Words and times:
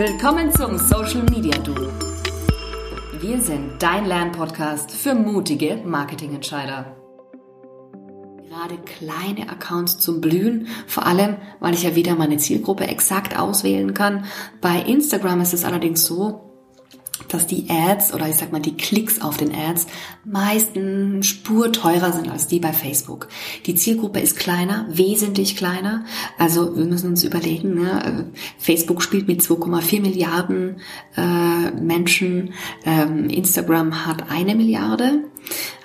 Willkommen 0.00 0.50
zum 0.50 0.78
Social 0.78 1.24
Media 1.24 1.58
Du. 1.58 1.74
Wir 3.20 3.42
sind 3.42 3.82
dein 3.82 4.06
Lernpodcast 4.06 4.90
für 4.90 5.14
mutige 5.14 5.76
Marketingentscheider. 5.84 6.96
Gerade 8.48 8.78
kleine 8.78 9.50
Accounts 9.50 9.98
zum 9.98 10.22
Blühen, 10.22 10.68
vor 10.86 11.04
allem, 11.04 11.36
weil 11.60 11.74
ich 11.74 11.82
ja 11.82 11.96
wieder 11.96 12.14
meine 12.14 12.38
Zielgruppe 12.38 12.86
exakt 12.86 13.38
auswählen 13.38 13.92
kann. 13.92 14.24
Bei 14.62 14.80
Instagram 14.80 15.42
ist 15.42 15.52
es 15.52 15.66
allerdings 15.66 16.06
so, 16.06 16.49
dass 17.28 17.46
die 17.46 17.68
Ads 17.68 18.14
oder 18.14 18.28
ich 18.28 18.36
sag 18.36 18.52
mal 18.52 18.60
die 18.60 18.76
Klicks 18.76 19.20
auf 19.20 19.36
den 19.36 19.54
Ads 19.54 19.86
meisten 20.24 21.22
Spur 21.22 21.72
teurer 21.72 22.12
sind 22.12 22.28
als 22.30 22.46
die 22.46 22.60
bei 22.60 22.72
Facebook. 22.72 23.28
Die 23.66 23.74
Zielgruppe 23.74 24.20
ist 24.20 24.36
kleiner, 24.36 24.86
wesentlich 24.90 25.56
kleiner. 25.56 26.04
Also 26.38 26.76
wir 26.76 26.84
müssen 26.84 27.10
uns 27.10 27.24
überlegen, 27.24 27.74
ne? 27.74 28.30
Facebook 28.58 29.02
spielt 29.02 29.28
mit 29.28 29.40
2,4 29.40 30.00
Milliarden 30.00 30.80
äh, 31.16 31.70
Menschen, 31.72 32.54
ähm, 32.84 33.28
Instagram 33.28 34.06
hat 34.06 34.30
eine 34.30 34.54
Milliarde. 34.54 35.24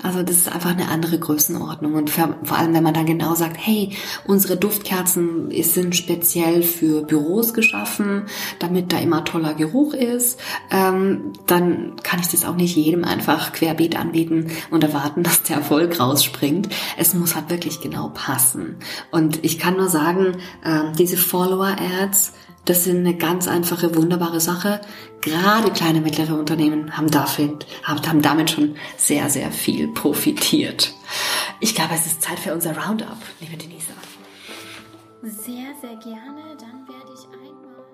Also 0.05 0.21
das 0.21 0.37
ist 0.37 0.53
einfach 0.53 0.69
eine 0.69 0.89
andere 0.89 1.17
Größenordnung 1.17 1.95
und 1.95 2.11
vor 2.11 2.55
allem, 2.55 2.75
wenn 2.75 2.83
man 2.83 2.93
dann 2.93 3.07
genau 3.07 3.33
sagt, 3.33 3.57
hey, 3.57 3.89
unsere 4.27 4.55
Duftkerzen 4.55 5.49
sind 5.63 5.95
speziell 5.95 6.61
für 6.61 7.01
Büros 7.01 7.55
geschaffen, 7.55 8.27
damit 8.59 8.93
da 8.93 8.99
immer 8.99 9.23
toller 9.23 9.55
Geruch 9.55 9.95
ist, 9.95 10.39
ähm, 10.69 11.33
dann 11.47 11.95
kann 12.03 12.19
ich 12.19 12.27
das 12.27 12.45
auch 12.45 12.55
nicht 12.55 12.75
jedem 12.75 13.03
einfach 13.03 13.51
querbeet 13.51 13.97
anbieten 13.97 14.51
und 14.69 14.83
erwarten, 14.83 15.23
dass 15.23 15.41
der 15.41 15.57
Erfolg 15.57 15.99
rausspringt. 15.99 16.69
Es 16.97 17.15
muss 17.15 17.33
halt 17.33 17.49
wirklich 17.49 17.81
genau 17.81 18.11
passen. 18.13 18.75
Und 19.09 19.43
ich 19.43 19.57
kann 19.57 19.75
nur 19.75 19.89
sagen, 19.89 20.37
äh, 20.63 20.93
diese 20.99 21.17
Follower-Ads, 21.17 22.33
das 22.65 22.83
sind 22.83 22.97
eine 22.97 23.15
ganz 23.15 23.47
einfache, 23.47 23.95
wunderbare 23.95 24.39
Sache. 24.39 24.81
Gerade 25.21 25.71
kleine, 25.71 26.01
mittlere 26.01 26.37
Unternehmen 26.37 26.95
haben, 26.97 27.09
dafür, 27.09 27.57
haben 27.83 28.21
damit 28.21 28.51
schon 28.51 28.75
sehr, 28.97 29.29
sehr 29.29 29.51
viel 29.51 29.87
profitiert. 29.89 30.93
Ich 31.59 31.75
glaube, 31.75 31.93
es 31.93 32.07
ist 32.07 32.21
Zeit 32.21 32.39
für 32.39 32.53
unser 32.53 32.75
Roundup, 32.75 33.17
liebe 33.39 33.55
Denise. 33.55 33.93
Sehr, 35.21 35.73
sehr 35.81 35.95
gerne. 35.97 36.57
Dann 36.59 36.87
werde 36.87 37.13
ich 37.13 37.25
einmal. 37.25 37.85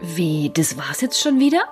Wie, 0.00 0.50
das 0.54 0.76
war's 0.76 1.00
jetzt 1.00 1.20
schon 1.20 1.40
wieder? 1.40 1.64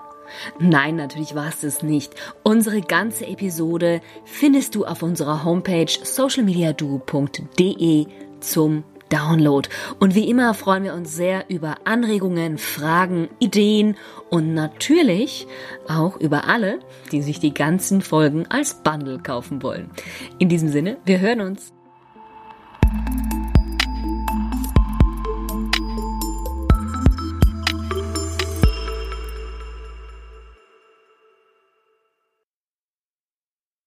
Nein, 0.58 0.96
natürlich 0.96 1.34
war 1.34 1.48
es 1.48 1.60
das 1.60 1.82
nicht. 1.82 2.14
Unsere 2.42 2.80
ganze 2.80 3.26
Episode 3.26 4.00
findest 4.24 4.74
du 4.74 4.86
auf 4.86 5.02
unserer 5.02 5.44
Homepage 5.44 5.92
socialmediadu.de 6.02 8.06
zum 8.40 8.84
Download. 9.12 9.68
Und 10.00 10.14
wie 10.14 10.30
immer 10.30 10.54
freuen 10.54 10.84
wir 10.84 10.94
uns 10.94 11.14
sehr 11.14 11.50
über 11.50 11.76
Anregungen, 11.84 12.56
Fragen, 12.56 13.28
Ideen 13.38 13.96
und 14.30 14.54
natürlich 14.54 15.46
auch 15.86 16.16
über 16.16 16.48
alle, 16.48 16.80
die 17.12 17.20
sich 17.20 17.38
die 17.38 17.52
ganzen 17.52 18.00
Folgen 18.00 18.46
als 18.48 18.82
Bundle 18.82 19.18
kaufen 19.18 19.62
wollen. 19.62 19.90
In 20.38 20.48
diesem 20.48 20.68
Sinne, 20.68 20.96
wir 21.04 21.20
hören 21.20 21.42
uns. 21.42 21.72